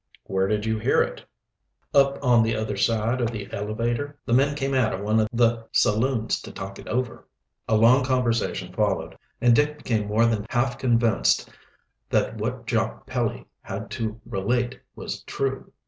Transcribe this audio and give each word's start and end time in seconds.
"Where 0.23 0.47
did 0.47 0.65
you 0.65 0.79
hear 0.79 1.03
it?" 1.03 1.23
"Up 1.93 2.17
on 2.23 2.41
the 2.41 2.55
other 2.55 2.75
side 2.75 3.21
of 3.21 3.29
the 3.29 3.47
elevator. 3.53 4.17
The 4.25 4.33
men 4.33 4.55
came 4.55 4.73
out 4.73 4.95
of 4.95 5.01
one 5.01 5.19
o' 5.21 5.27
the 5.31 5.67
saloons 5.71 6.41
to 6.41 6.51
talk 6.51 6.79
it 6.79 6.87
over." 6.87 7.27
A 7.69 7.75
long 7.75 8.03
conversation 8.03 8.73
followed, 8.73 9.15
and 9.41 9.55
Dick 9.55 9.77
became 9.77 10.07
more 10.07 10.25
than 10.25 10.47
half 10.49 10.79
convinced 10.79 11.51
that 12.09 12.37
what 12.39 12.65
Jock 12.65 13.05
Pelly 13.05 13.45
had 13.61 13.91
to 13.91 14.19
relate 14.25 14.79
was 14.95 15.21
true. 15.25 15.71